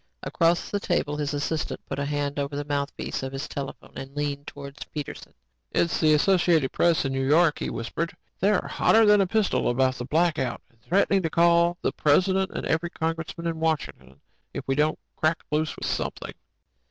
Across 0.23 0.71
the 0.71 0.79
table, 0.79 1.15
his 1.17 1.31
assistant 1.31 1.79
put 1.85 1.99
a 1.99 2.05
hand 2.05 2.39
over 2.39 2.55
the 2.55 2.65
mouthpiece 2.65 3.21
of 3.21 3.33
his 3.33 3.47
telephone 3.47 3.93
and 3.95 4.15
leaned 4.17 4.47
towards 4.47 4.85
Peterson. 4.85 5.35
"It's 5.73 5.99
the 5.99 6.15
Associated 6.15 6.71
Press 6.71 7.05
in 7.05 7.13
New 7.13 7.23
York," 7.23 7.59
he 7.59 7.69
whispered. 7.69 8.11
"They're 8.39 8.67
hotter 8.67 9.05
than 9.05 9.21
a 9.21 9.27
pistol 9.27 9.69
about 9.69 9.99
the 9.99 10.05
blackout 10.05 10.61
and 10.71 10.81
threatening 10.81 11.21
to 11.21 11.29
call 11.29 11.77
the 11.83 11.91
President 11.91 12.49
and 12.49 12.65
every 12.65 12.89
congressman 12.89 13.45
in 13.45 13.59
Washington 13.59 14.19
if 14.55 14.67
we 14.67 14.73
don't 14.73 14.97
crack 15.17 15.43
loose 15.51 15.75
with 15.75 15.85
something." 15.85 16.33